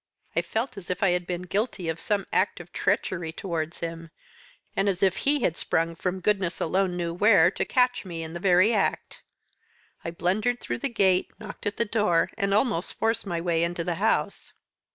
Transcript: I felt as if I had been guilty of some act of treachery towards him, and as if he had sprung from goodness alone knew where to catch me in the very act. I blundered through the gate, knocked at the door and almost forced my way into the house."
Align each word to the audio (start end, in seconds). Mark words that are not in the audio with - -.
I 0.35 0.41
felt 0.41 0.77
as 0.77 0.89
if 0.89 1.03
I 1.03 1.11
had 1.11 1.27
been 1.27 1.43
guilty 1.43 1.87
of 1.87 1.99
some 1.99 2.25
act 2.33 2.59
of 2.59 2.73
treachery 2.73 3.31
towards 3.31 3.81
him, 3.81 4.09
and 4.75 4.89
as 4.89 5.03
if 5.03 5.15
he 5.17 5.41
had 5.41 5.55
sprung 5.55 5.93
from 5.93 6.21
goodness 6.21 6.59
alone 6.59 6.97
knew 6.97 7.13
where 7.13 7.51
to 7.51 7.63
catch 7.65 8.03
me 8.03 8.23
in 8.23 8.33
the 8.33 8.39
very 8.39 8.73
act. 8.73 9.21
I 10.03 10.09
blundered 10.09 10.59
through 10.59 10.79
the 10.79 10.89
gate, 10.89 11.29
knocked 11.39 11.67
at 11.67 11.77
the 11.77 11.85
door 11.85 12.31
and 12.35 12.51
almost 12.51 12.97
forced 12.97 13.27
my 13.27 13.39
way 13.39 13.63
into 13.63 13.83
the 13.83 13.93
house." 14.01 14.53